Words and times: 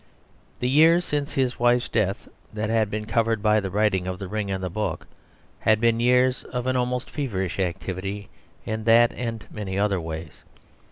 The 0.61 0.67
years 0.67 1.05
since 1.05 1.33
his 1.33 1.59
wife's 1.59 1.87
death, 1.87 2.27
that 2.51 2.71
had 2.71 2.89
been 2.89 3.05
covered 3.05 3.43
by 3.43 3.59
the 3.59 3.69
writing 3.69 4.07
of 4.07 4.17
The 4.17 4.27
Ring 4.27 4.49
and 4.49 4.63
the 4.63 4.69
Book, 4.71 5.05
had 5.59 5.79
been 5.79 5.99
years 5.99 6.43
of 6.45 6.65
an 6.65 6.75
almost 6.75 7.07
feverish 7.07 7.59
activity 7.59 8.27
in 8.65 8.85
that 8.85 9.11
and 9.11 9.45
many 9.51 9.77
other 9.77 10.01
ways. 10.01 10.43